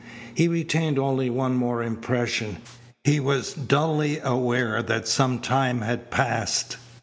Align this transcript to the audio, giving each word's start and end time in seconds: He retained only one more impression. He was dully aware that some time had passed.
He 0.33 0.47
retained 0.47 0.97
only 0.97 1.29
one 1.29 1.53
more 1.55 1.83
impression. 1.83 2.57
He 3.03 3.19
was 3.19 3.53
dully 3.53 4.17
aware 4.17 4.81
that 4.81 5.07
some 5.07 5.37
time 5.37 5.81
had 5.81 6.09
passed. 6.09 6.77